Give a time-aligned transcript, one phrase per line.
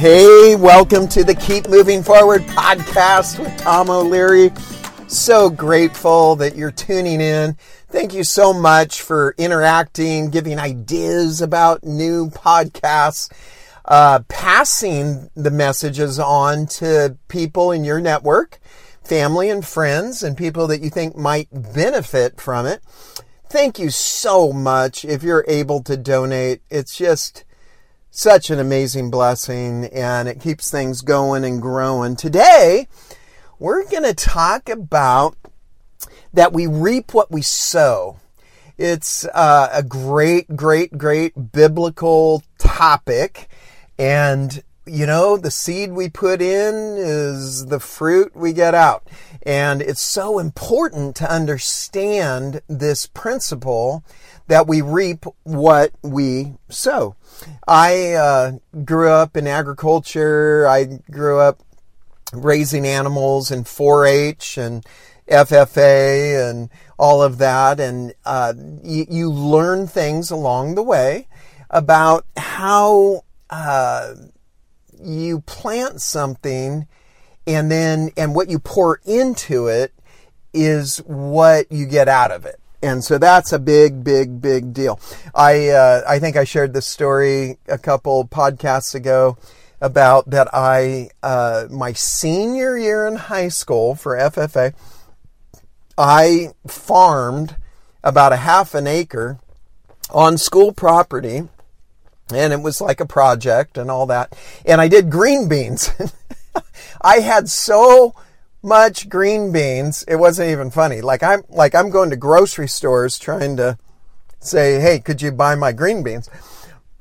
[0.00, 4.50] Hey, welcome to the Keep Moving Forward podcast with Thom O'Leary.
[5.08, 7.58] So grateful that you're tuning in.
[7.90, 13.30] Thank you so much for interacting, giving ideas about new podcasts,
[13.84, 18.58] uh, passing the messages on to people in your network,
[19.04, 22.80] family and friends, and people that you think might benefit from it.
[23.50, 26.62] Thank you so much if you're able to donate.
[26.70, 27.44] It's just,
[28.10, 32.16] such an amazing blessing and it keeps things going and growing.
[32.16, 32.88] Today,
[33.58, 35.36] we're going to talk about
[36.32, 38.18] that we reap what we sow.
[38.78, 43.48] It's uh, a great, great, great biblical topic.
[43.98, 49.06] And, you know, the seed we put in is the fruit we get out.
[49.42, 54.04] And it's so important to understand this principle
[54.48, 57.16] that we reap what we sow.
[57.66, 58.52] I uh,
[58.84, 60.66] grew up in agriculture.
[60.68, 61.60] I grew up
[62.32, 64.84] raising animals in 4-H and
[65.28, 67.80] FFA and all of that.
[67.80, 71.28] And uh, you, you, learn things along the way
[71.70, 74.14] about how uh,
[75.02, 76.86] you plant something
[77.50, 79.92] and then and what you pour into it
[80.52, 82.60] is what you get out of it.
[82.82, 85.00] And so that's a big, big, big deal.
[85.34, 89.36] I uh, I think I shared this story a couple podcasts ago
[89.80, 94.72] about that I uh, my senior year in high school for FFA,
[95.98, 97.56] I farmed
[98.02, 99.38] about a half an acre
[100.08, 101.48] on school property,
[102.32, 104.34] and it was like a project and all that.
[104.64, 105.90] And I did green beans.
[107.00, 108.14] I had so
[108.62, 110.04] much green beans.
[110.06, 111.00] It wasn't even funny.
[111.00, 113.78] Like I'm like I'm going to grocery stores trying to
[114.40, 116.28] say, "Hey, could you buy my green beans?"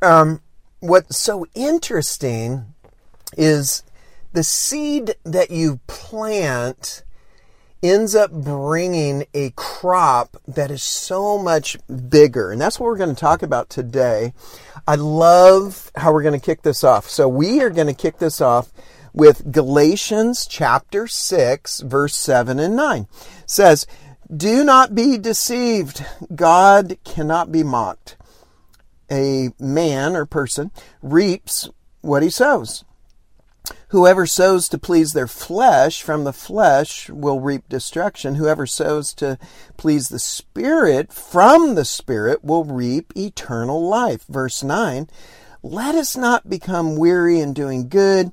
[0.02, 0.42] Um,
[0.80, 2.74] what's so interesting
[3.38, 3.84] is
[4.34, 7.04] the seed that you plant
[7.82, 11.78] ends up bringing a crop that is so much
[12.10, 12.52] bigger.
[12.52, 14.34] And that's what we're going to talk about today.
[14.88, 17.10] I love how we're going to kick this off.
[17.10, 18.72] So we are going to kick this off
[19.20, 23.08] with Galatians chapter 6 verse 7 and 9.
[23.42, 23.86] It says,
[24.34, 26.06] "Do not be deceived.
[26.34, 28.16] God cannot be mocked.
[29.12, 30.72] A man or person
[31.02, 31.68] reaps
[32.00, 32.86] what he sows.
[33.90, 38.36] Whoever sows to please their flesh from the flesh will reap destruction.
[38.36, 39.38] Whoever sows to
[39.76, 44.24] please the Spirit from the Spirit will reap eternal life.
[44.30, 45.10] Verse 9
[45.62, 48.32] Let us not become weary in doing good,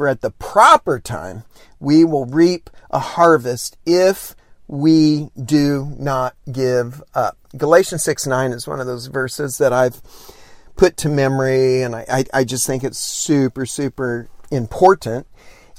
[0.00, 1.44] for at the proper time
[1.78, 4.34] we will reap a harvest if
[4.66, 7.36] we do not give up.
[7.54, 10.00] Galatians 6 9 is one of those verses that I've
[10.74, 15.26] put to memory, and I, I, I just think it's super, super important.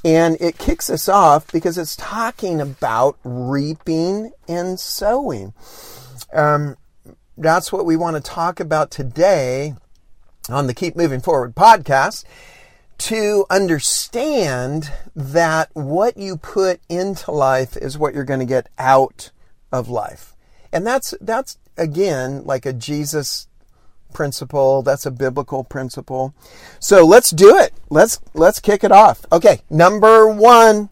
[0.05, 5.55] And it kicks us off because it's talking about reaping and sowing.
[6.31, 6.77] Um,
[7.39, 9.73] that's what we want to talk about today
[10.47, 12.23] on the Keep Moving Forward podcast
[12.99, 19.31] to understand that what you put into life is what you're going to get out
[19.71, 20.35] of life.
[20.71, 23.47] And that's, that's again, like a Jesus
[24.13, 24.81] principle.
[24.81, 26.33] That's a biblical principle.
[26.79, 27.73] So let's do it.
[27.89, 29.25] Let's, let's kick it off.
[29.31, 29.61] Okay.
[29.69, 30.89] Number one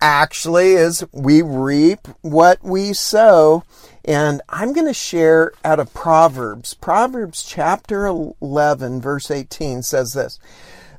[0.00, 3.64] actually is we reap what we sow.
[4.04, 6.74] And I'm going to share out of Proverbs.
[6.74, 10.38] Proverbs chapter 11 verse 18 says this.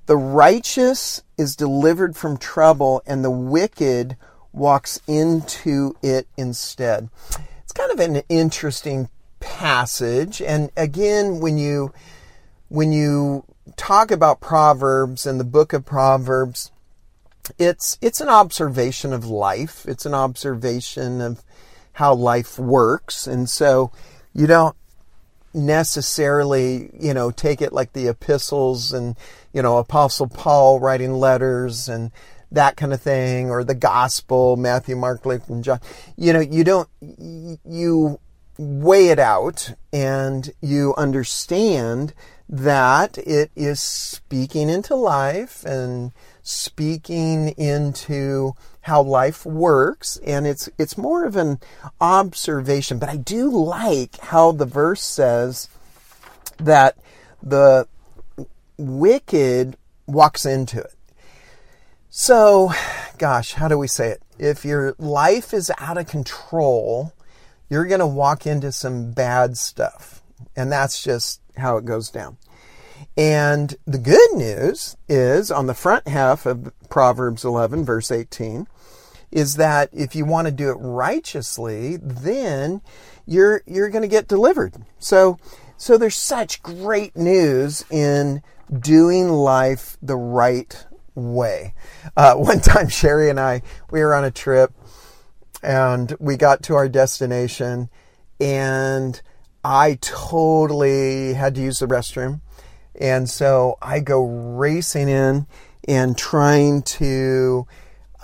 [0.05, 4.17] The righteous is delivered from trouble, and the wicked
[4.53, 7.09] walks into it instead.
[7.63, 10.41] It's kind of an interesting passage.
[10.41, 11.93] And again, when you
[12.69, 13.45] when you
[13.75, 16.71] talk about Proverbs and the book of Proverbs,
[17.57, 19.85] it's it's an observation of life.
[19.87, 21.43] It's an observation of
[21.93, 23.27] how life works.
[23.27, 23.91] And so
[24.33, 24.75] you don't
[25.55, 29.15] necessarily, you know, take it like the epistles and,
[29.53, 32.11] you know, Apostle Paul writing letters and
[32.51, 35.79] that kind of thing, or the gospel, Matthew, Mark, Luke, and John.
[36.15, 38.19] You know, you don't, you
[38.57, 42.13] weigh it out and you understand
[42.47, 46.11] that it is speaking into life and
[46.43, 48.53] speaking into
[48.85, 51.59] how life works and it's it's more of an
[51.99, 55.69] observation but I do like how the verse says
[56.57, 56.97] that
[57.41, 57.87] the
[58.77, 59.77] wicked
[60.07, 60.93] walks into it.
[62.09, 62.71] So,
[63.17, 64.21] gosh, how do we say it?
[64.37, 67.13] If your life is out of control,
[67.69, 70.21] you're going to walk into some bad stuff.
[70.55, 72.37] And that's just how it goes down.
[73.17, 78.67] And the good news is on the front half of Proverbs 11, verse 18,
[79.31, 82.81] is that if you want to do it righteously, then
[83.25, 84.73] you're you're going to get delivered.
[84.99, 85.37] So
[85.77, 88.41] so there's such great news in
[88.79, 91.73] doing life the right way.
[92.15, 93.61] Uh, one time, Sherry and I
[93.91, 94.73] we were on a trip,
[95.61, 97.89] and we got to our destination,
[98.39, 99.21] and
[99.63, 102.41] I totally had to use the restroom
[102.99, 105.47] and so I go racing in
[105.87, 107.67] and trying to,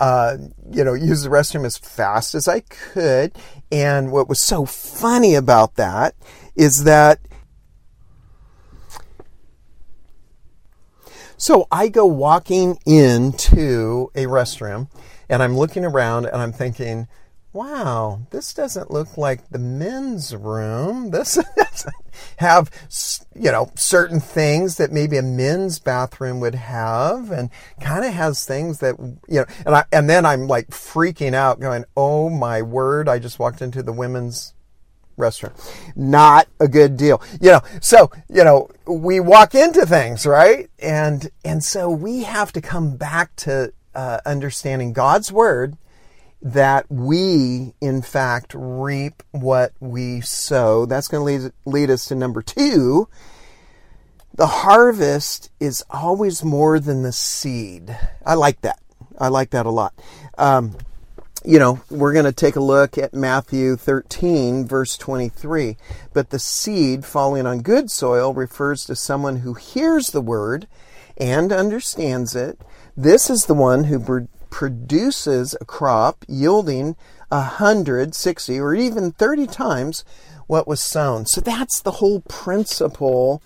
[0.01, 0.35] uh,
[0.71, 3.33] you know, use the restroom as fast as I could.
[3.71, 6.15] And what was so funny about that
[6.55, 7.19] is that
[11.37, 14.89] So I go walking into a restroom
[15.27, 17.07] and I'm looking around and I'm thinking,
[17.53, 21.11] wow, this doesn't look like the men's room.
[21.11, 21.95] This doesn't
[22.37, 22.71] have,
[23.35, 27.49] you know, certain things that maybe a men's bathroom would have and
[27.81, 31.59] kind of has things that, you know, and I, and then I'm like freaking out
[31.59, 34.53] going, oh my word, I just walked into the women's
[35.17, 35.55] restaurant.
[35.95, 37.21] Not a good deal.
[37.41, 40.69] You know, so, you know, we walk into things, right?
[40.79, 45.77] And, and so we have to come back to uh, understanding God's word
[46.41, 50.85] that we, in fact, reap what we sow.
[50.85, 53.07] That's going to lead, lead us to number two.
[54.33, 57.95] The harvest is always more than the seed.
[58.25, 58.79] I like that.
[59.19, 59.93] I like that a lot.
[60.37, 60.77] Um,
[61.43, 65.77] you know, we're going to take a look at Matthew 13, verse 23.
[66.13, 70.67] But the seed falling on good soil refers to someone who hears the word
[71.17, 72.59] and understands it.
[72.95, 76.95] This is the one who produces a crop yielding
[77.31, 80.05] a hundred, sixty, or even 30 times
[80.45, 81.25] what was sown.
[81.25, 83.41] So that's the whole principle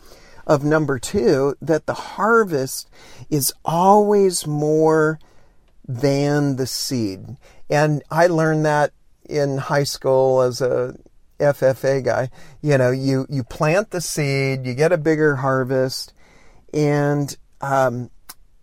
[0.45, 2.89] of number two that the harvest
[3.29, 5.19] is always more
[5.87, 7.37] than the seed.
[7.69, 8.91] And I learned that
[9.27, 10.95] in high school as a
[11.39, 12.29] FFA guy.
[12.61, 16.13] You know, you, you plant the seed, you get a bigger harvest,
[16.73, 18.09] and um,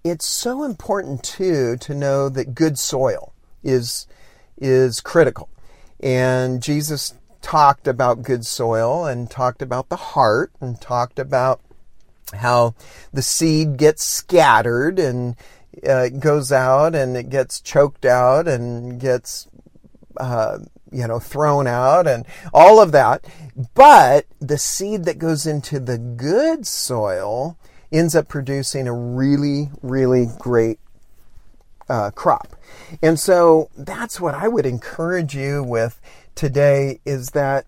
[0.05, 3.33] it's so important too to know that good soil
[3.63, 4.07] is
[4.59, 5.49] is critical.
[6.01, 11.61] And Jesus talked about good soil and talked about the heart and talked about
[12.35, 12.75] how
[13.13, 15.37] the seed gets scattered and
[15.87, 19.49] uh, goes out and it gets choked out and gets
[20.19, 20.59] uh,
[20.91, 23.25] you know thrown out and all of that
[23.75, 27.57] but the seed that goes into the good soil
[27.93, 30.79] ends up producing a really, really great
[31.89, 32.57] uh, crop.
[33.03, 36.01] And so that's what I would encourage you with
[36.35, 37.67] today is that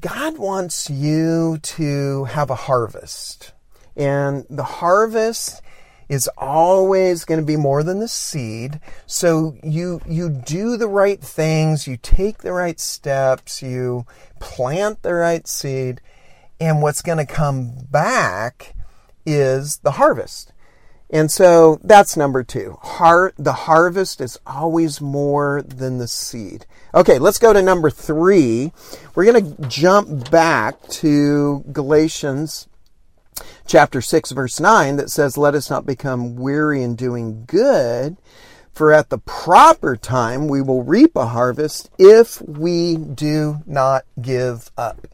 [0.00, 3.52] God wants you to have a harvest.
[3.96, 5.62] And the harvest
[6.08, 8.80] is always going to be more than the seed.
[9.06, 14.06] So you you do the right things, you take the right steps, you
[14.38, 16.00] plant the right seed,
[16.60, 18.75] and what's going to come back
[19.26, 20.52] is the harvest.
[21.10, 22.78] And so that's number two.
[22.82, 26.66] Har- the harvest is always more than the seed.
[26.94, 28.72] Okay, let's go to number three.
[29.14, 32.66] We're going to jump back to Galatians
[33.66, 38.16] chapter 6, verse 9, that says, Let us not become weary in doing good,
[38.72, 44.70] for at the proper time we will reap a harvest if we do not give
[44.76, 45.06] up.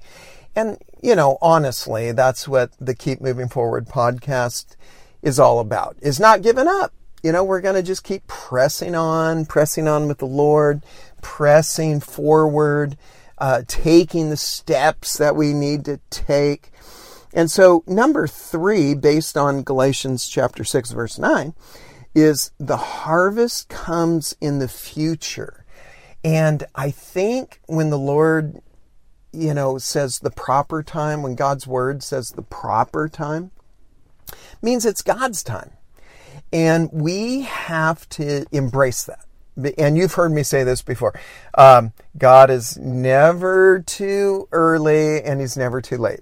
[0.55, 4.77] And, you know, honestly, that's what the Keep Moving Forward podcast
[5.21, 6.93] is all about, is not giving up.
[7.25, 10.83] You know, we're going to just keep pressing on, pressing on with the Lord,
[11.21, 12.97] pressing forward,
[13.39, 16.71] uh, taking the steps that we need to take.
[17.35, 21.55] And so, number three, based on Galatians chapter 6, verse 9,
[22.15, 25.65] is the harvest comes in the future.
[26.23, 28.61] And I think when the Lord
[29.33, 33.51] you know, says the proper time, when God's word says the proper time,
[34.61, 35.73] means it's God's time.
[36.53, 39.25] And we have to embrace that.
[39.79, 41.19] And you've heard me say this before.
[41.57, 46.21] Um, God is never too early and he's never too late.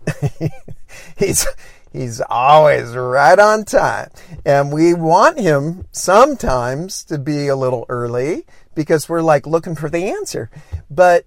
[1.17, 1.47] he's,
[1.93, 4.11] he's always right on time.
[4.45, 9.89] And we want him sometimes to be a little early because we're like looking for
[9.89, 10.51] the answer.
[10.91, 11.25] But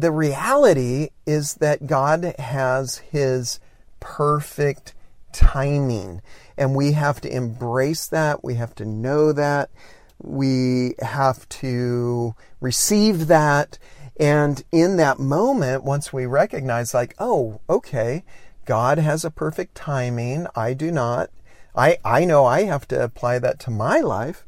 [0.00, 3.60] the reality is that God has His
[4.00, 4.92] perfect
[5.32, 6.20] timing.
[6.56, 8.42] And we have to embrace that.
[8.42, 9.70] We have to know that.
[10.20, 13.78] We have to receive that.
[14.18, 18.24] And in that moment, once we recognize, like, oh, okay,
[18.64, 20.48] God has a perfect timing.
[20.56, 21.30] I do not.
[21.76, 24.44] I, I know I have to apply that to my life.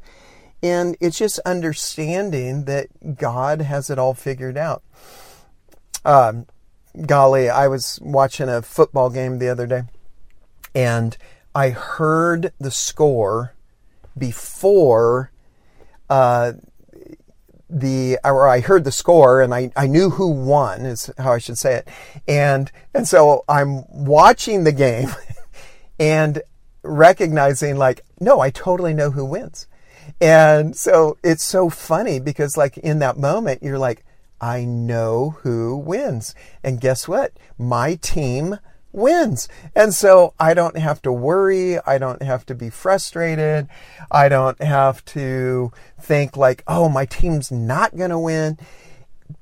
[0.61, 4.83] And it's just understanding that God has it all figured out.
[6.05, 6.45] Um,
[7.05, 9.83] golly, I was watching a football game the other day
[10.73, 11.17] and
[11.53, 13.53] I heard the score
[14.17, 15.31] before
[16.09, 16.53] uh,
[17.69, 21.39] the or I heard the score and I, I knew who won is how I
[21.39, 21.87] should say it.
[22.27, 25.09] And and so I'm watching the game
[25.99, 26.41] and
[26.83, 29.67] recognizing like, no, I totally know who wins.
[30.21, 34.05] And so it's so funny because like in that moment you're like,
[34.39, 36.35] I know who wins.
[36.63, 37.33] And guess what?
[37.57, 38.57] My team
[38.91, 39.47] wins.
[39.75, 41.79] And so I don't have to worry.
[41.79, 43.67] I don't have to be frustrated.
[44.11, 48.57] I don't have to think like, oh, my team's not going to win.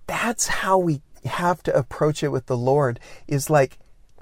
[0.07, 3.79] That's how we have to approach it with the Lord is like,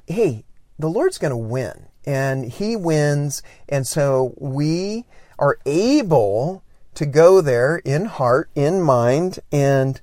[0.08, 0.46] hey,
[0.80, 3.42] the Lord's going to win and he wins.
[3.68, 5.06] And so we
[5.40, 6.64] are able
[6.96, 10.00] to go there in heart, in mind, and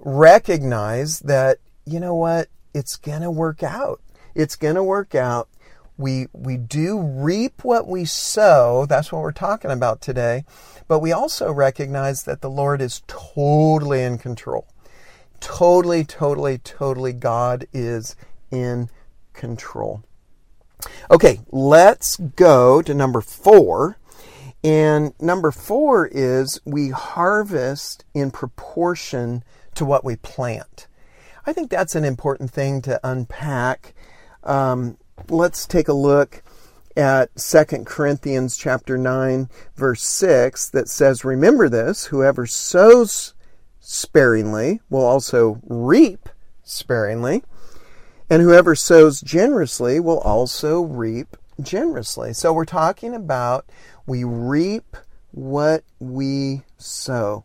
[0.00, 4.00] recognize that, you know what, it's going to work out.
[4.34, 5.48] It's going to work out.
[5.96, 8.86] We, we do reap what we sow.
[8.86, 10.44] That's what we're talking about today.
[10.86, 14.68] But we also recognize that the Lord is totally in control.
[15.40, 18.16] Totally, totally, totally, God is
[18.50, 18.90] in
[19.32, 20.02] control.
[21.10, 23.98] Okay, let's go to number four.
[24.62, 29.44] And number four is we harvest in proportion
[29.78, 30.86] to what we plant.
[31.46, 33.94] I think that's an important thing to unpack
[34.44, 36.42] um, let's take a look
[36.96, 43.34] at 2 Corinthians chapter 9 verse 6 that says remember this whoever sows
[43.80, 46.28] sparingly will also reap
[46.62, 47.42] sparingly
[48.30, 52.32] and whoever sows generously will also reap generously.
[52.34, 53.66] So we're talking about
[54.06, 54.96] we reap
[55.30, 57.44] what we sow.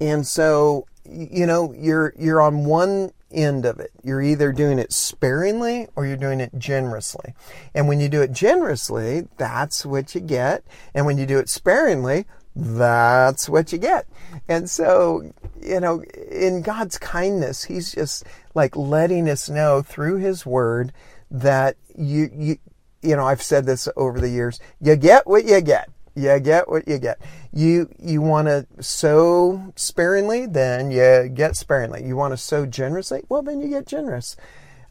[0.00, 3.90] And so you know you're you're on one end of it.
[4.02, 7.34] You're either doing it sparingly or you're doing it generously.
[7.74, 10.64] And when you do it generously, that's what you get.
[10.94, 12.26] And when you do it sparingly,
[12.56, 14.06] that's what you get.
[14.48, 18.24] And so, you know, in God's kindness, He's just
[18.54, 20.92] like letting us know through His Word
[21.30, 22.58] that you, you,
[23.02, 25.88] you know, I've said this over the years, you get what you get.
[26.14, 27.20] You get what you get.
[27.52, 32.04] You you want to sow sparingly, then you get sparingly.
[32.04, 34.36] You want to sow generously, well, then you get generous.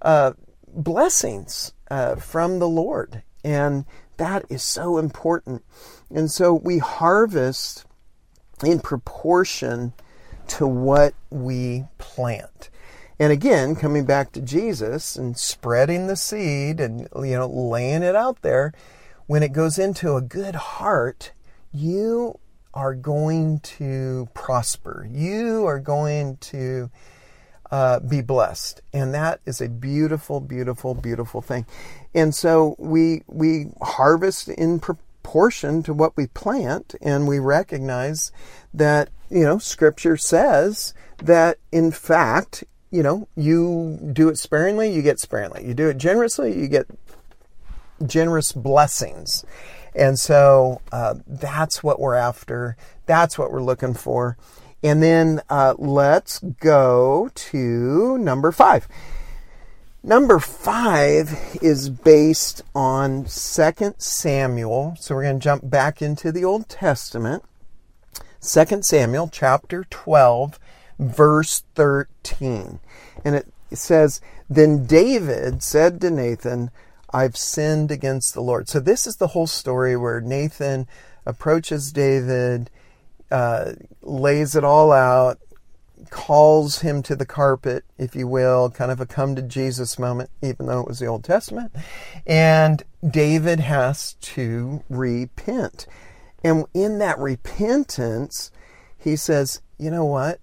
[0.01, 0.33] Uh,
[0.67, 3.85] blessings uh, from the Lord, and
[4.17, 5.63] that is so important.
[6.09, 7.85] And so we harvest
[8.63, 9.93] in proportion
[10.47, 12.69] to what we plant.
[13.19, 18.15] And again, coming back to Jesus and spreading the seed and you know laying it
[18.15, 18.73] out there
[19.29, 21.33] when it goes into a good heart,
[21.71, 22.39] you
[22.73, 25.07] are going to prosper.
[25.07, 26.89] You are going to
[27.69, 31.67] uh, be blessed, and that is a beautiful, beautiful, beautiful thing.
[32.15, 38.31] And so we we harvest in proportion to what we plant, and we recognize
[38.73, 45.03] that you know Scripture says that in fact you know you do it sparingly, you
[45.03, 45.67] get sparingly.
[45.67, 46.87] You do it generously, you get
[48.05, 49.45] generous blessings.
[49.95, 52.77] And so uh, that's what we're after.
[53.05, 54.37] That's what we're looking for.
[54.81, 58.87] And then uh, let's go to number five.
[60.01, 64.95] Number five is based on 2 Samuel.
[64.97, 67.43] So we're going to jump back into the Old Testament.
[68.41, 70.57] 2 Samuel chapter 12,
[70.97, 72.79] verse 13.
[73.25, 76.71] And it says, Then David said to Nathan,
[77.11, 78.69] I've sinned against the Lord.
[78.69, 80.87] So this is the whole story where Nathan
[81.25, 82.69] approaches David,
[83.31, 85.39] uh, lays it all out,
[86.09, 90.29] calls him to the carpet, if you will, kind of a come to Jesus moment,
[90.41, 91.71] even though it was the Old Testament.
[92.25, 95.87] And David has to repent.
[96.43, 98.51] And in that repentance,
[98.97, 100.39] he says, you know what?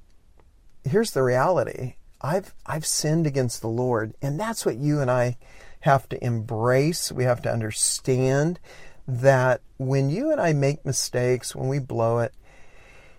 [0.84, 1.94] Here's the reality.
[2.20, 4.14] I've I've sinned against the Lord.
[4.22, 5.36] And that's what you and I
[5.80, 8.58] have to embrace, we have to understand
[9.06, 12.34] that when you and I make mistakes, when we blow it,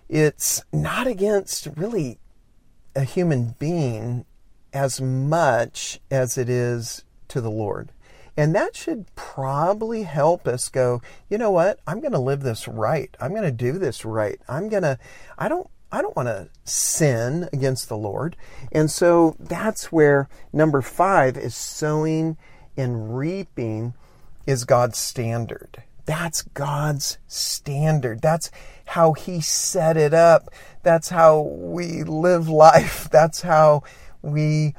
[0.08, 2.18] it's not against really
[2.94, 4.24] a human being
[4.72, 7.92] as much as it is to the Lord.
[8.36, 11.80] And that should probably help us go, you know what?
[11.86, 13.14] I'm going to live this right.
[13.20, 14.40] I'm going to do this right.
[14.48, 14.98] I'm going to,
[15.36, 18.36] I don't, I don't want to sin against the Lord.
[18.72, 22.36] And so that's where number five is sowing
[22.76, 23.94] and reaping
[24.46, 25.82] is God's standard.
[26.04, 28.22] That's God's standard.
[28.22, 28.50] That's
[28.86, 30.48] how He set it up.
[30.82, 33.08] That's how we live life.
[33.12, 33.82] That's how
[34.22, 34.74] we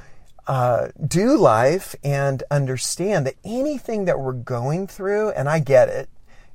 [0.48, 6.10] uh, do life and understand that anything that we're going through, and I get it.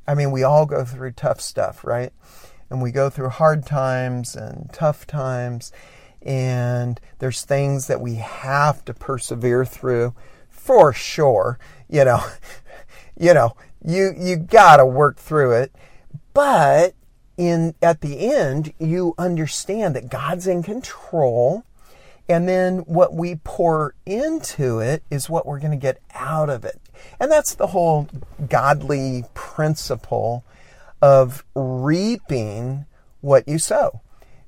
[0.09, 2.13] I mean, we all go through tough stuff, right?
[2.71, 5.73] And we go through hard times and tough times.
[6.23, 10.15] And there's things that we have to persevere through
[10.49, 11.59] for sure.
[11.89, 12.25] You know,
[13.19, 15.75] you know, you, you gotta work through it.
[16.33, 16.95] But
[17.37, 21.65] in, at the end, you understand that God's in control
[22.29, 26.65] and then what we pour into it is what we're going to get out of
[26.65, 26.81] it.
[27.21, 28.09] And that's the whole
[28.49, 30.45] godly principle
[31.05, 32.87] of reaping
[33.21, 34.01] what you sow.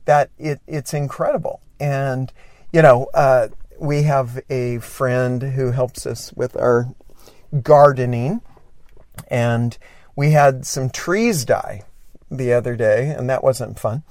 [0.06, 1.60] That it, it's incredible.
[1.78, 2.32] And,
[2.72, 3.48] you know, uh,
[3.78, 6.88] we have a friend who helps us with our
[7.62, 8.40] gardening.
[9.28, 9.76] And
[10.14, 11.82] we had some trees die
[12.30, 14.02] the other day, and that wasn't fun.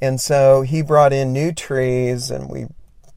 [0.00, 2.66] And so he brought in new trees, and we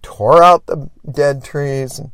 [0.01, 2.11] tore out the dead trees and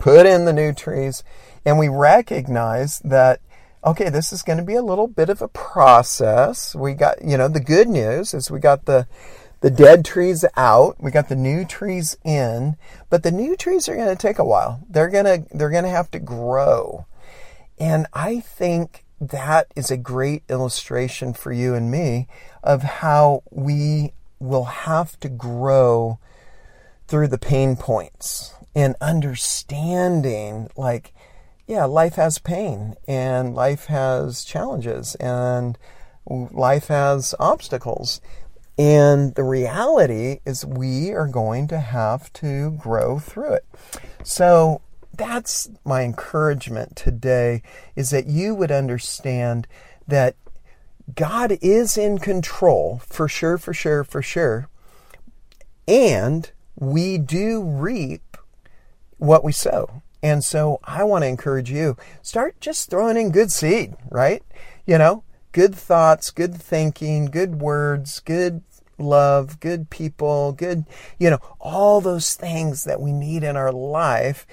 [0.00, 1.22] put in the new trees.
[1.66, 3.40] And we recognize that,
[3.84, 6.74] okay, this is going to be a little bit of a process.
[6.74, 9.06] We got, you know, the good news is we got the,
[9.60, 10.96] the dead trees out.
[11.00, 12.76] We got the new trees in,
[13.10, 14.84] but the new trees are going to take a while.
[14.88, 17.06] They're going to, they're going to have to grow.
[17.78, 22.28] And I think that is a great illustration for you and me
[22.62, 26.18] of how we will have to grow
[27.06, 31.12] through the pain points and understanding like
[31.66, 35.78] yeah life has pain and life has challenges and
[36.26, 38.20] life has obstacles
[38.78, 43.64] and the reality is we are going to have to grow through it
[44.22, 44.80] so
[45.16, 47.62] that's my encouragement today
[47.96, 49.66] is that you would understand
[50.08, 50.36] that
[51.14, 54.68] God is in control for sure, for sure, for sure.
[55.86, 58.36] And we do reap
[59.18, 60.02] what we sow.
[60.22, 64.42] And so I want to encourage you start just throwing in good seed, right?
[64.86, 68.62] You know, good thoughts, good thinking, good words, good
[68.98, 70.84] love, good people, good,
[71.18, 74.46] you know, all those things that we need in our life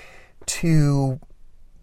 [0.46, 1.20] to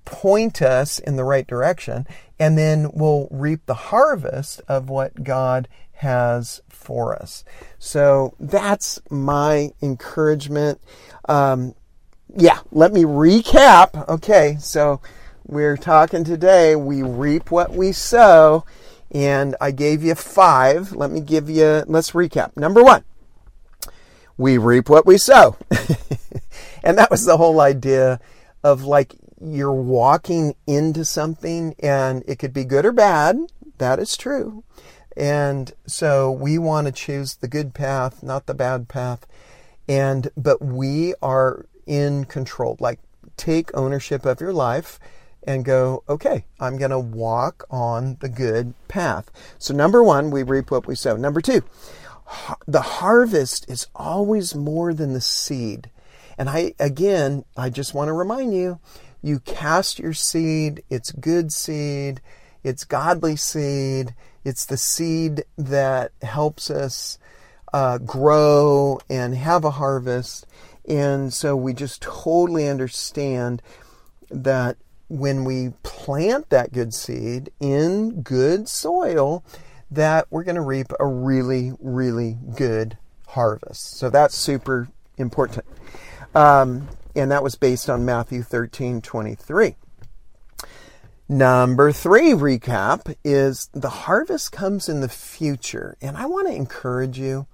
[0.05, 2.07] point us in the right direction,
[2.38, 7.44] and then we'll reap the harvest of what God has for us.
[7.79, 10.81] So that's my encouragement.
[11.29, 11.75] Um,
[12.38, 14.09] yeah, let me recap.
[14.09, 15.01] Okay, so
[15.46, 18.64] we're talking today, we reap what we sow,
[19.11, 20.92] and I gave you five.
[20.92, 22.57] Let me give you, let's recap.
[22.57, 23.05] Number one,
[24.37, 25.57] we reap what we sow.
[26.83, 28.20] and that was the whole idea
[28.62, 33.37] of like you're walking into something and it could be good or bad.
[33.79, 34.64] That is true.
[35.16, 39.27] And so we want to choose the good path, not the bad path.
[39.88, 42.77] And, but we are in control.
[42.81, 43.01] Like
[43.37, 44.99] take ownership of your life
[45.46, 49.31] and go, okay, I'm going to walk on the good path.
[49.59, 51.16] So number one, we reap what we sow.
[51.16, 51.62] Number two,
[52.66, 55.90] the harvest is always more than the seed.
[56.37, 58.81] And I, again, I just want to remind you,
[59.22, 62.20] you cast your seed, it's good seed,
[62.62, 67.18] it's godly seed, it's the seed that helps us
[67.72, 70.46] uh, grow and have a harvest.
[70.88, 73.62] And so we just totally understand
[74.31, 74.77] that
[75.09, 79.44] when we plant that good seed in good soil,
[79.90, 83.96] that we're going to reap a really, really good harvest.
[83.96, 85.64] So that's super important.
[86.35, 89.77] Um, and that was based on Matthew 13 23.
[91.29, 95.96] Number three recap is the harvest comes in the future.
[96.01, 97.46] And I want to encourage you,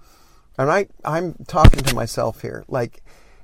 [0.57, 3.01] and I, I'm talking to myself here, like,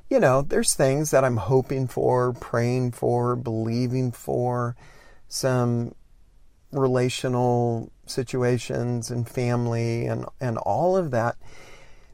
[0.10, 4.76] you know, there's things that I'm hoping for, praying for, believing for,
[5.28, 5.94] some
[6.72, 11.38] relational situations and family and, and all of that.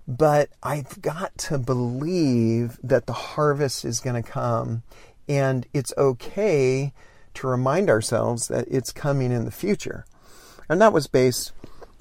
[0.08, 4.84] But I've got to believe that the harvest is going to come.
[5.28, 6.94] And it's okay
[7.36, 10.06] to remind ourselves that it's coming in the future.
[10.70, 11.55] And that was based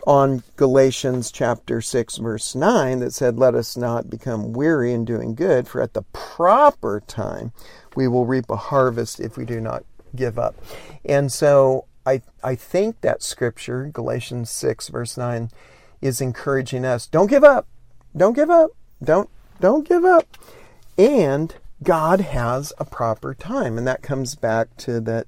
[0.07, 5.35] on Galatians chapter 6, verse 9, that said, Let us not become weary in doing
[5.35, 7.53] good, for at the proper time
[7.97, 10.55] we will reap a harvest if we do not give up.
[11.05, 15.51] And so I, I think that scripture, Galatians 6, verse 9,
[16.03, 17.67] is encouraging us don't give up.
[18.17, 18.71] Don't give up.
[19.03, 19.29] Don't
[19.61, 20.27] don't give up.
[20.99, 25.27] And God has a proper time, and that comes back to that.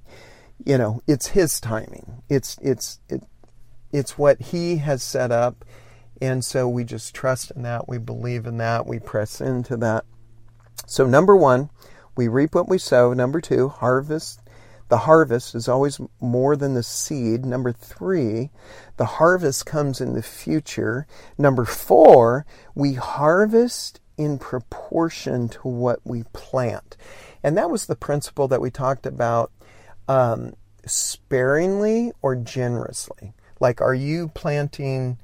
[0.64, 2.22] You know, it's His timing.
[2.28, 3.22] It's it's it,
[3.92, 5.64] it's what He has set up,
[6.20, 7.88] and so we just trust in that.
[7.88, 8.86] We believe in that.
[8.86, 10.04] We press into that.
[10.86, 11.70] So number one,
[12.16, 13.12] we reap what we sow.
[13.12, 14.40] Number two, harvest.
[14.88, 17.44] The harvest is always more than the seed.
[17.44, 18.50] Number three,
[18.96, 21.06] the harvest comes in the future.
[21.36, 26.96] Number four, we harvest in proportion to what we plant.
[27.42, 29.50] And that was the principle that we talked about
[30.08, 30.54] um,
[30.86, 33.34] sparingly or generously.
[33.60, 35.18] Like, are you planting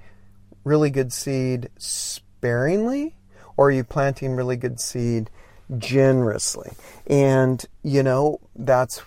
[0.64, 3.14] really good seed sparingly
[3.57, 5.31] or are you planting really good seed
[5.79, 6.73] generously?
[7.07, 9.03] And, you know, that's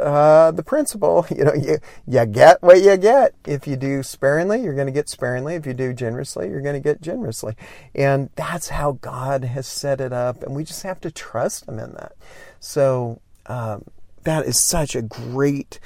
[0.00, 1.26] uh, the principle.
[1.32, 3.34] You know, you, you get what you get.
[3.46, 5.54] If you do sparingly, you're going to get sparingly.
[5.54, 7.56] If you do generously, you're going to get generously.
[7.94, 10.42] And that's how God has set it up.
[10.42, 12.12] And we just have to trust Him in that.
[12.60, 13.84] So um,
[14.24, 15.80] that is such a great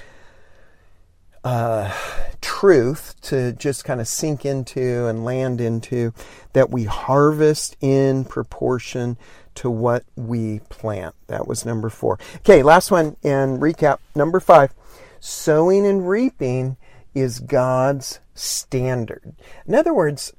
[1.46, 1.92] uh,
[2.40, 6.12] truth to just kind of sink into and land into
[6.54, 9.16] that we harvest in proportion
[9.54, 11.14] to what we plant.
[11.28, 12.18] That was number four.
[12.38, 13.98] Okay, last one and recap.
[14.16, 14.74] Number five
[15.20, 16.76] sowing and reaping
[17.14, 19.36] is God's standard.
[19.66, 20.32] In other words,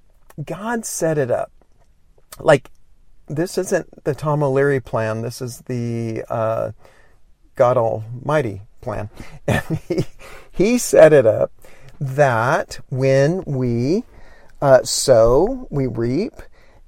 [0.44, 1.54] God set it up.
[2.38, 2.70] Like,
[3.30, 6.72] this isn't the Thom O'Leary plan, this is the uh,
[7.56, 9.10] God Almighty plan.
[9.48, 10.06] And he,
[10.58, 11.52] he set it up
[12.00, 14.04] that when we
[14.60, 16.34] uh, sow, we reap,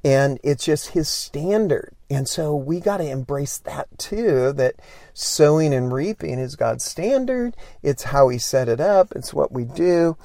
[0.03, 1.93] and it's just his standard.
[2.09, 4.75] And so we got to embrace that too that
[5.13, 7.55] sowing and reaping is God's standard.
[7.83, 10.17] It's how he set it up, it's what we do.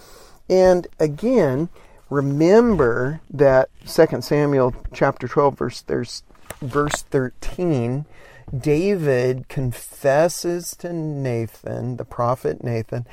[0.48, 1.68] And again,
[2.09, 6.22] remember that 2 Samuel chapter 12 verse there's
[6.62, 8.07] verse 13
[8.56, 13.06] David confesses to Nathan, the prophet Nathan,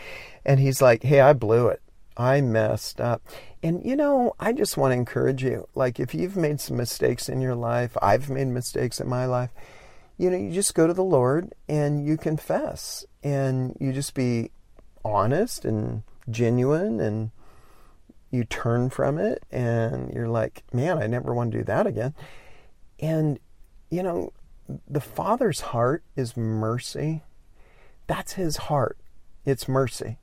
[0.45, 1.81] and he's like, "Hey, I blew it.
[2.17, 3.21] I messed up."
[3.63, 5.67] And you know, I just want to encourage you.
[5.75, 9.51] Like, if you've made some mistakes in your life, I've made mistakes in my life,
[10.21, 14.51] you know, you just go to the Lord and you confess and you just be
[15.03, 17.31] honest and genuine and
[18.29, 22.13] you turn from it and you're like, man, I never want to do that again.
[22.99, 23.39] And,
[23.89, 24.31] you know,
[24.87, 27.23] the Father's heart is mercy.
[28.07, 28.97] That's his heart.
[29.45, 30.17] It's mercy.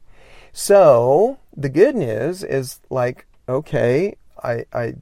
[0.53, 4.95] So the good news is like, okay, I, I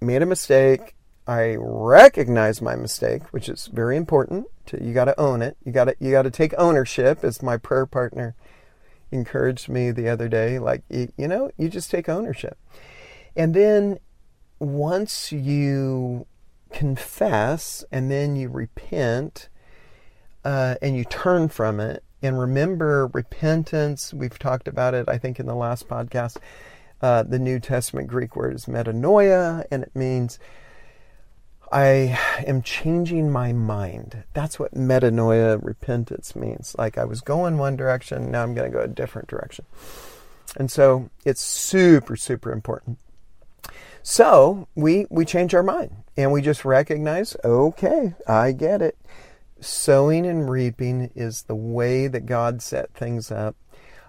[0.00, 0.94] made a mistake.
[1.26, 4.46] I recognize my mistake, which is very important.
[4.66, 5.56] To, you got to own it.
[5.64, 7.22] You got to you got to take ownership.
[7.22, 8.34] As my prayer partner
[9.10, 12.58] encouraged me the other day, like you, you know, you just take ownership.
[13.36, 13.98] And then
[14.58, 16.26] once you
[16.72, 19.48] confess and then you repent
[20.44, 25.38] uh, and you turn from it and remember repentance we've talked about it i think
[25.38, 26.36] in the last podcast
[27.00, 30.38] uh, the New Testament Greek word is metanoia, and it means
[31.70, 34.24] I am changing my mind.
[34.32, 36.74] That's what metanoia, repentance means.
[36.78, 39.64] Like I was going one direction, now I'm going to go a different direction.
[40.56, 42.98] And so it's super, super important.
[44.02, 48.98] So we, we change our mind and we just recognize, okay, I get it.
[49.60, 53.56] Sowing and reaping is the way that God set things up.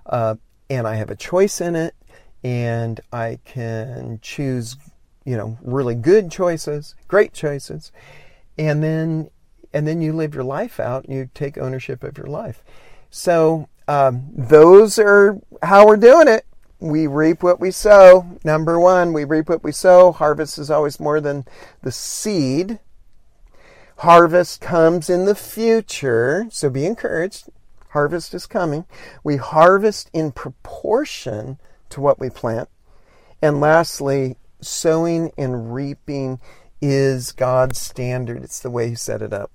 [0.06, 0.36] Uh,
[0.70, 1.96] and I have a choice in it
[2.44, 4.78] and I can choose,
[5.26, 7.92] you know, really good choices, great choices,
[8.58, 9.30] and then
[9.72, 12.64] and then you live your life out and you take ownership of your life.
[13.10, 16.46] So um, those are how we're doing it.
[16.80, 18.38] We reap what we sow.
[18.44, 20.12] Number one, we reap what we sow.
[20.12, 21.46] Harvest is always more than
[21.82, 22.80] the seed.
[23.98, 27.50] Harvest comes in the future, so be encouraged.
[27.90, 28.86] Harvest is coming.
[29.24, 32.70] We harvest in proportion to what we plant.
[33.42, 36.40] And lastly, sowing and reaping
[36.82, 38.42] is God's standard.
[38.44, 39.52] It's the way He set it up.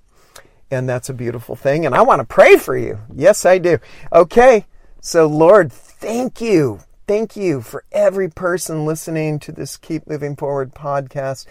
[0.71, 1.87] And that's a beautiful thing.
[1.87, 2.99] And I want to pray for you.
[3.15, 3.79] Yes, I do.
[4.13, 4.67] Okay.
[5.01, 6.81] So, Lord, thank you.
[7.07, 11.45] Thank you for every person listening to this Keep Moving Forward podcast.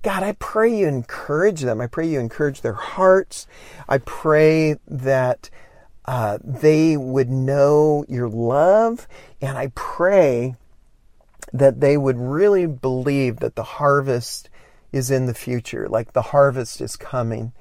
[0.00, 1.82] God, I pray you encourage them.
[1.82, 3.46] I pray you encourage their hearts.
[3.86, 5.50] I pray that
[6.06, 9.06] uh, they would know your love.
[9.42, 10.54] And I pray
[11.52, 14.48] that they would really believe that the harvest
[14.90, 17.52] is in the future, like the harvest is coming,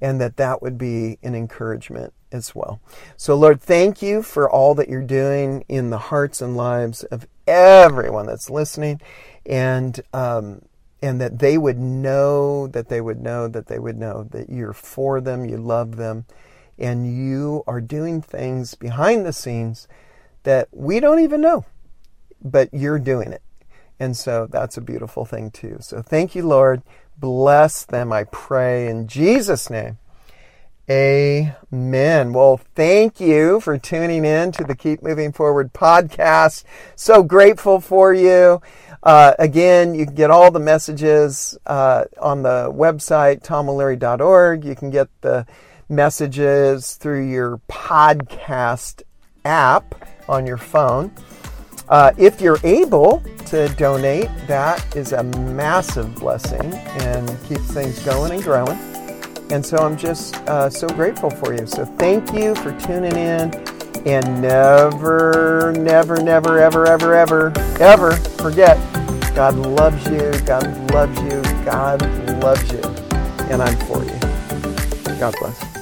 [0.00, 2.80] and that that would be an encouragement as well.
[3.16, 7.26] So, Lord, thank you for all that you're doing in the hearts and lives of
[7.46, 9.00] everyone that's listening.
[9.44, 10.62] And, um,
[11.02, 14.72] and that they would know, that they would know, that they would know that you're
[14.72, 16.24] for them, you love them,
[16.78, 19.88] and you are doing things behind the scenes
[20.42, 21.64] that we don't even know,
[22.42, 23.42] but you're doing it.
[23.98, 25.78] And so that's a beautiful thing too.
[25.80, 26.82] So thank you, Lord.
[27.18, 29.98] Bless them, I pray, in Jesus' name.
[30.88, 32.32] Amen.
[32.32, 36.62] Well, thank you for tuning in to the Keep Moving Forward podcast.
[36.94, 38.62] So grateful for you.
[39.02, 44.64] Uh, again, you can get all the messages uh, on the website, thomoleary.org.
[44.64, 45.44] You can get the
[45.88, 49.02] messages through your podcast
[49.44, 51.12] app on your phone.
[51.88, 58.30] Uh, if you're able to donate, that is a massive blessing and keeps things going
[58.32, 58.95] and growing.
[59.50, 61.66] And so I'm just uh, so grateful for you.
[61.66, 63.54] So thank you for tuning in.
[64.06, 68.78] And never, never, never, ever, ever, ever, ever forget
[69.34, 70.32] God loves you.
[70.46, 71.42] God loves you.
[71.64, 72.02] God
[72.42, 72.80] loves you.
[73.50, 75.18] And I'm for you.
[75.18, 75.75] God bless.